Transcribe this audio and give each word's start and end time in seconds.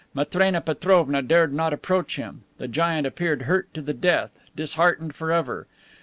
Matrena 0.15 0.61
Petrovna 0.61 1.21
dared 1.21 1.53
not 1.53 1.73
approach 1.73 2.15
him. 2.15 2.41
The 2.57 2.67
giant 2.67 3.05
appeared 3.05 3.43
hurt 3.43 3.71
to 3.75 3.83
the 3.83 3.93
death, 3.93 4.31
disheartened 4.55 5.13
forever. 5.13 5.67